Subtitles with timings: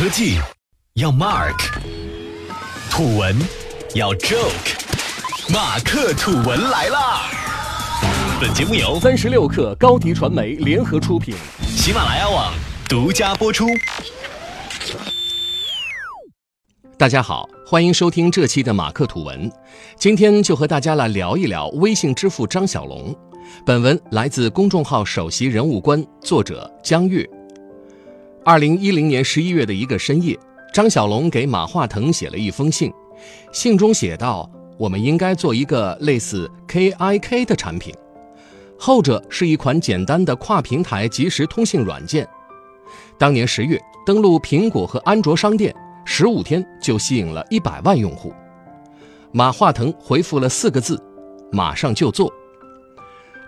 [0.00, 0.38] 科技
[0.94, 1.58] 要 Mark，
[2.90, 3.36] 土文
[3.94, 7.30] 要 Joke，马克土文来啦！
[8.40, 11.34] 本节目由三十六克高低传媒联合出品，
[11.68, 12.54] 喜马拉雅网
[12.88, 13.66] 独家播出。
[16.96, 19.52] 大家好，欢迎收听这期的马克土文。
[19.98, 23.14] 今天就和大家来聊一聊微信支付张小龙。
[23.66, 27.28] 本文来自公众号首席人物官，作者江月。
[28.42, 30.38] 二零一零年十一月的一个深夜，
[30.72, 32.90] 张小龙给马化腾写了一封信，
[33.52, 37.94] 信中写道：“我们应该做一个类似 KIK 的产品，
[38.78, 42.26] 后者是一款简单的跨平台即时通信软件。
[43.18, 45.74] 当年十月登陆苹果和安卓商店，
[46.06, 48.32] 十五天就吸引了一百万用户。”
[49.32, 50.98] 马化腾回复了四个字
[51.52, 52.32] ：“马上就做。”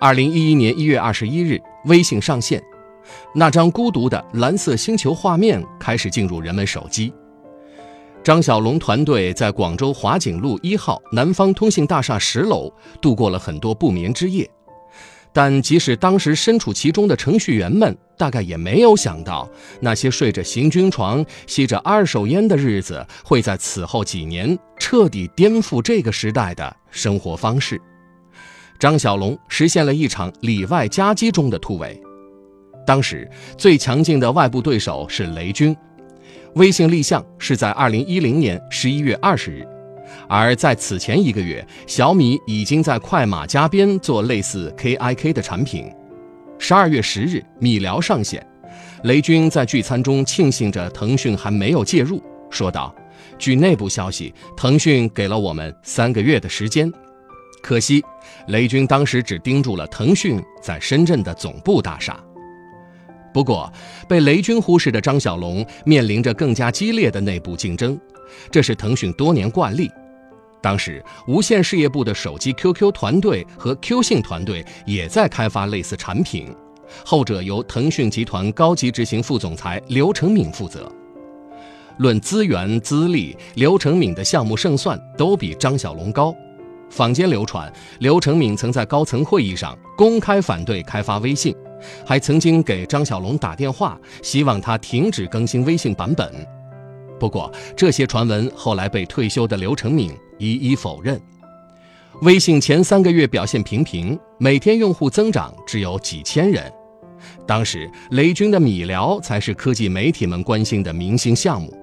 [0.00, 2.60] 二零一一年一月二十一日，微信上线。
[3.34, 7.12] 那张孤独的蓝色星球画面开始进入人们手机。
[8.22, 14.48] 张小龙团队在广州华景路一号南方通信大厦十楼度过了很多不眠之夜，
[15.32, 19.48] 但即使当时身处其中的程序员们，大概也没有想到，
[19.80, 27.80] 那些睡着行军床、吸着二手烟的日子，会在此后几年彻底颠覆这个时代的生活方式。
[28.78, 31.98] 张小龙实现了一场里外夹击中的突围。
[32.86, 35.76] 当时最强劲的外部对手是雷军，
[36.54, 39.68] 微信立项是在二零一零年十一月二十日，
[40.28, 45.90] 而在此前一个月，小米已经在快马加鞭做类似 KIK 的产品。
[46.58, 48.44] 十二月十日，米聊上线，
[49.04, 52.94] 雷军在聚餐中庆幸着腾讯还没有介入，说道
[53.38, 56.92] ：“据内部消息，腾讯给了我们三个月的时间，
[57.62, 58.02] 可惜
[58.48, 62.18] 雷军当时只盯住了腾讯在深圳的总部大厦。”
[63.32, 63.72] 不过，
[64.08, 67.98] 被雷军忽视的张小龙面临着更加激烈的内部竞争，
[68.50, 69.90] 这是腾讯多年惯例。
[70.60, 76.54] 当时，无线事业部的手机 QQ 团队和 Q 信团队也在开发类似产品，
[77.04, 80.90] 后者由腾讯集团高级执行副总裁刘成敏负责。
[81.98, 86.34] 论资源资历，刘成敏的项目胜算都比张小龙高。
[86.90, 91.54] 坊间流传，刘成敏曾在高层会议上公开反对开发微信。
[92.04, 96.32] 还曾经给张小龙打电话，希望他停止更新微信版本。
[97.18, 101.20] 不过，这些传闻后来被退休的刘成敏一一否认。
[102.22, 106.70] 微信前三个月表现平平，每天用户增长只有几千人。
[107.46, 111.76] 当时，雷军的米聊才是科技媒体们关心的明星项目。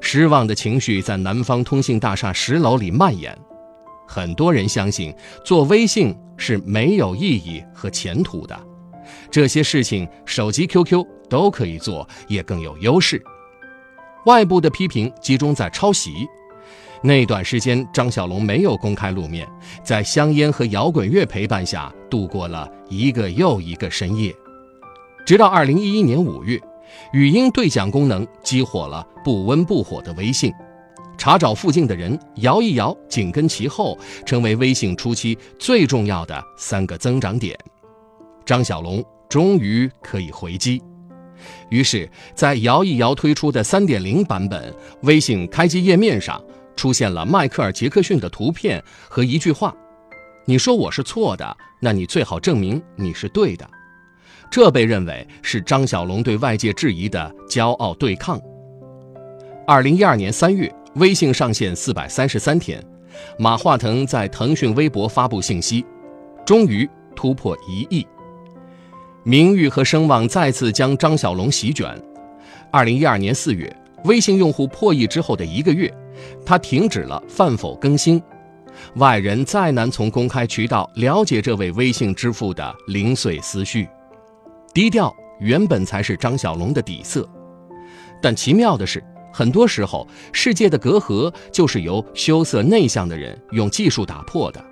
[0.00, 3.36] 失望的情绪在南方通信大厦十楼里蔓延，
[4.06, 5.14] 很多人相信
[5.44, 8.58] 做微信是没有意义和前途的。
[9.30, 13.22] 这些事情，手机 QQ 都可以做，也更有优势。
[14.26, 16.26] 外部的批评集中在抄袭。
[17.02, 19.46] 那段时间，张小龙没有公开露面，
[19.82, 24.34] 在香烟和摇滚乐陪伴下度过了一个又一个深夜。
[25.26, 26.58] 直到2011年5月，
[27.12, 30.50] 语音对讲功能激活了不温不火的微信，
[31.18, 37.54] 查找附近的人，摇一摇紧跟其后，成为微信初期最重要的三个增长点。
[38.44, 39.04] 张小龙。
[39.26, 40.80] 终于可以回击，
[41.68, 44.72] 于是，在摇一摇推出的三点零版本，
[45.02, 46.40] 微信开机页面上
[46.76, 49.74] 出现了迈克尔·杰克逊的图片和一句话
[50.46, 53.68] ：“你说我是错的，那你最好证明你是对的。”
[54.52, 58.40] 这被认为是张小龙对外界质疑的骄傲对抗。
[59.66, 62.80] 二零一二年三月，微信上线四百三十三天，
[63.36, 65.84] 马化腾在腾讯微博发布信息，
[66.46, 68.06] 终于突破一亿。
[69.24, 71.98] 名誉和声望再次将张小龙席卷。
[72.70, 73.74] 二零一二年四月，
[74.04, 75.92] 微信用户破亿之后的一个月，
[76.44, 78.22] 他停止了饭否更新，
[78.96, 83.88] 外人再难从公开渠道了解这位微信之父的零碎思绪。
[84.74, 87.26] 低调原本才是张小龙的底色，
[88.20, 94.62] 但奇妙的是，很多时候世界的隔阂就是由羞涩内向的人用技术打破的。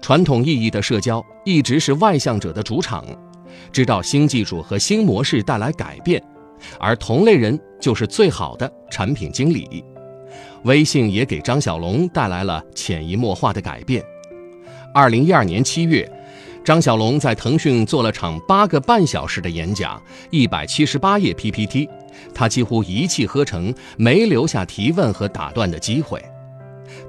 [0.00, 3.04] 传统意义的社交一直是外向者的主场。
[3.72, 6.22] 知道新技术和新模式带来改变，
[6.78, 9.84] 而同类人就是最好的产品经理。
[10.64, 14.02] 微信也给张小龙带来了潜移默化的改变。
[14.92, 16.10] 二零一二年七月，
[16.64, 21.88] 张小龙在腾讯做了场八个半小时的演讲，一百七十八页 PPT，
[22.34, 26.22] 他几乎一气呵成，没留下提问和打断的机会。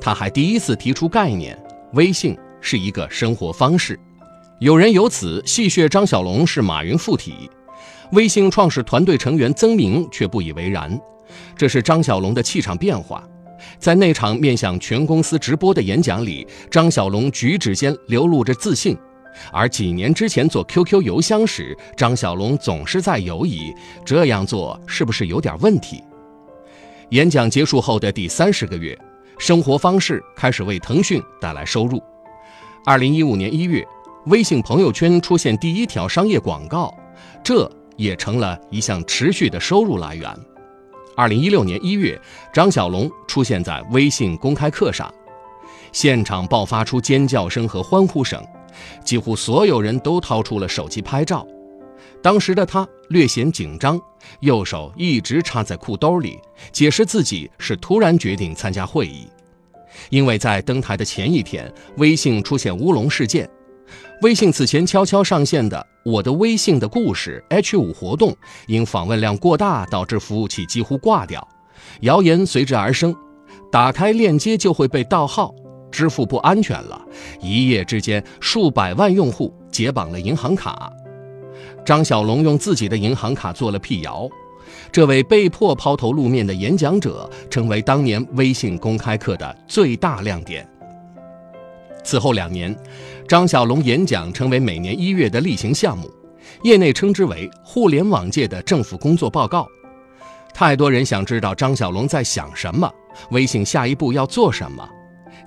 [0.00, 1.58] 他还第一次提出概念：
[1.94, 3.98] 微信是一个生活方式。
[4.60, 7.48] 有人由此戏谑张小龙是马云附体，
[8.10, 11.00] 微信创始团队成员曾明却不以为然。
[11.56, 13.22] 这是张小龙的气场变化。
[13.78, 18.98] 在那场面向全公司直播的演讲里，张小龙举止间流露着自信。
[19.52, 23.72] 而几年之前做 QQ 邮箱时，张小龙总是在犹疑
[24.04, 26.02] 这样做是不是有点问题。
[27.10, 28.98] 演讲结束后的第三十个月，
[29.38, 32.02] 生活方式开始为腾讯带来收入。
[32.84, 33.86] 二零一五年一月，
[34.26, 36.92] 微信朋友圈出现第一条商业广告，
[37.42, 40.28] 这也成了一项持续的收入来源。
[41.16, 42.20] 二零一六年一月，
[42.52, 45.12] 张小龙出现在微信公开课上，
[45.92, 48.42] 现场爆发出尖叫声和欢呼声。
[49.04, 51.44] 几乎所有人都掏出了手机拍照，
[52.22, 54.00] 当时的他略显紧张，
[54.40, 56.38] 右手一直插在裤兜里，
[56.70, 59.26] 解释自己是突然决定参加会议，
[60.10, 63.48] 因为在登台的前一天，微信出现乌龙事件。
[64.22, 65.78] 微信此前悄悄上线的
[66.10, 68.36] 《我的微信的故事》H 五活动，
[68.66, 71.46] 因访问量过大，导致服务器几乎挂掉，
[72.00, 73.14] 谣言随之而生，
[73.70, 75.54] 打开链接就会被盗号。
[75.92, 77.00] 支付不安全了，
[77.40, 80.92] 一夜之间数百万用户解绑了银行卡。
[81.84, 84.28] 张小龙用自己的银行卡做了辟谣，
[84.90, 90.68] 这位被迫抛头露面的演讲者成为当年微信公开课的最大亮点。
[92.08, 92.74] 此后两年，
[93.28, 96.10] 张小龙演讲成为每年一月的例行项目，
[96.62, 99.68] 业内称之为“互联网界的政府工作报告”。
[100.54, 102.90] 太多人想知道张小龙在想什么，
[103.30, 104.88] 微信下一步要做什么。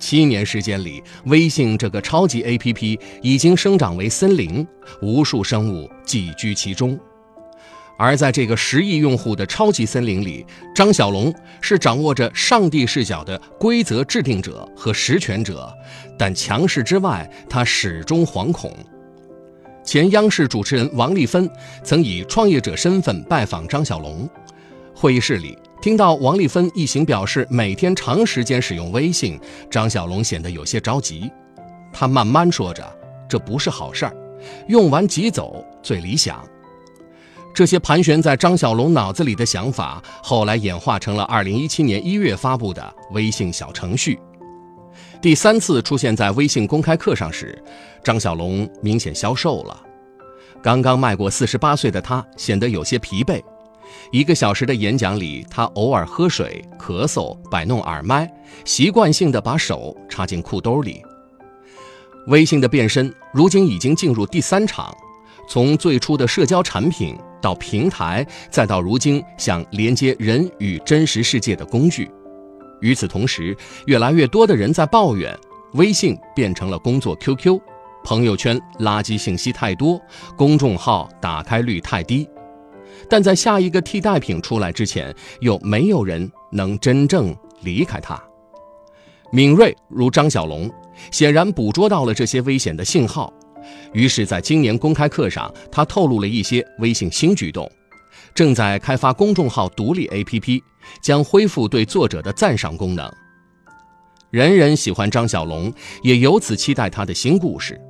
[0.00, 4.66] 七年时间里，微信这个超级 APP 已经生长为森林，
[5.00, 6.98] 无数生物寄居其中。
[7.98, 15.70] 而在这个十亿用户的超级森林里，张小龙是掌握着上帝视角的规则制定者和实权者，
[16.16, 18.72] 但强势之外，他始终惶恐。
[19.84, 21.50] 前央视主持人王丽芬
[21.82, 24.30] 曾以创业者身份拜访张小龙，
[24.94, 25.58] 会议室里。
[25.80, 29.40] 听到王丽芬一行表示每天长时间使用微信，
[29.70, 31.30] 张小龙显得有些着急。
[31.92, 32.84] 他慢慢说着
[33.28, 34.14] ：“这不是好事儿，
[34.68, 36.44] 用完即走最理想。”
[37.54, 44.18] 这些盘旋在张小龙脑子里的想法，后来演化成了2017年1月发布的微信小程序。
[45.20, 47.60] 第三次出现在微信公开课上时，
[48.04, 49.76] 张小龙明显消瘦了。
[50.62, 53.42] 刚刚迈过48岁的他显得有些疲惫。
[54.12, 58.30] 一个小时的演讲里，他偶尔喝水、咳嗽、摆弄耳麦，
[58.64, 61.02] 习惯性的把手插进裤兜里。
[62.28, 64.94] 微信的变身如今已经进入第三场，
[65.48, 72.10] 从最初的社交产品到平台，再到如今想连接人与真实世界的工具。
[72.80, 73.56] 与此同时，
[73.86, 75.36] 越来越多的人在抱怨
[75.74, 77.58] 微信变成了工作 QQ，
[78.04, 80.00] 朋友圈垃圾信息太多，
[80.36, 82.28] 公众号打开率太低。
[83.08, 88.20] 但在下一个替代品出来之前，又没有人能真正离开它。
[89.30, 90.70] 敏锐如张小龙，
[91.10, 93.32] 显然捕捉到了这些危险的信号，
[93.92, 97.70] 于是，在今年公开课上，他透露了一些微信新举动：
[98.34, 100.60] 正在开发公众号独立 APP，
[101.02, 103.10] 将恢复对作者的赞赏功能。
[104.30, 105.72] 人人喜欢张小龙，
[106.02, 107.80] 也由此期待他的新故事。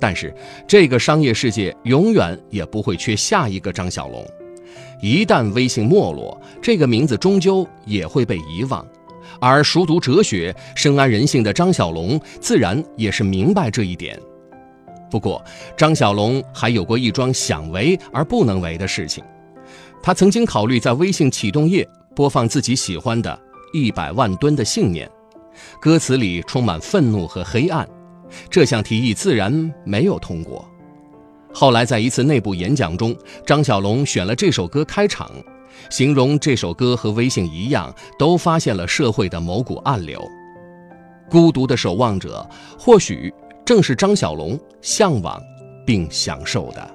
[0.00, 0.34] 但是，
[0.66, 4.26] 这个商业世界永远也不会缺下一个张小龙。
[5.00, 8.84] 一旦微信没落，这个名字终究也会被遗忘。
[9.40, 14.18] 而熟读哲学、深谙人性的张小龙，自然也是明白这一点。
[15.14, 15.40] 不过，
[15.76, 19.22] 张小龙还有过一桩想为而不能为的事情。
[20.02, 23.30] 他曾经考虑在微信启动页播放自己喜欢的
[23.78, 25.08] 《一百万吨的信念》，
[25.80, 27.88] 歌词里充满愤怒和黑暗。
[28.50, 30.68] 这项提议自然没有通过。
[31.52, 33.16] 后来，在一次内部演讲中，
[33.46, 35.30] 张小龙选了这首歌开场，
[35.90, 40.20] 形容这首歌和微信一样，都发现了社会的某股暗流。
[41.30, 42.44] 孤独的守望者，
[42.76, 43.32] 或许
[43.64, 45.42] 正是张小龙向往
[45.86, 46.90] 并享受的。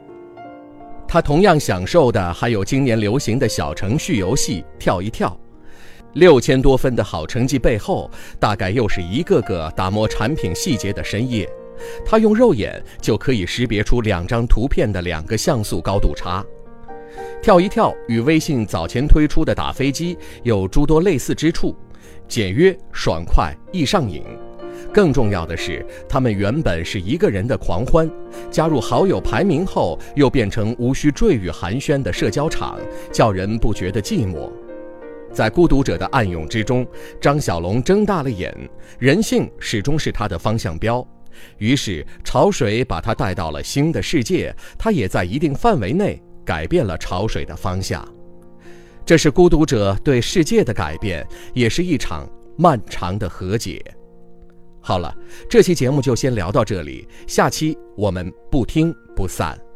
[1.07, 5.35] 他同样享受的，还有今年流行的小程序游戏“跳一跳”。
[6.13, 8.09] 六千多分的好成绩背后，
[8.39, 11.49] 大概又是一个个打磨产品细节的深夜。
[12.05, 16.45] 他用肉眼就可以识别出两张图片的两个像素高度差。
[17.41, 21.75] 跳一跳与微信早前推出的打飞机有诸多类似之处，
[22.27, 24.23] 简约、爽快、易上瘾。
[24.93, 28.09] 更重要的是，他们原本是一个人的狂欢，
[28.50, 32.79] 加入好友排名后又变成无需赘语寒暄的社交场，
[33.12, 34.51] 叫人不觉得寂寞。
[35.31, 36.86] 在孤独者的暗涌之中，
[37.21, 38.51] 张小龙睁大了眼，
[38.98, 41.05] 人性始终是他的方向标。
[41.59, 48.03] 于是潮水把他带到了新的世界，他也在一定范围内改变了潮水的方向。
[49.05, 53.79] 这是孤独者对世界的改变，也是一场漫长的和解。
[54.89, 55.15] 好了，
[55.48, 59.68] 这期节目就先聊到这里，下期我们不听不散。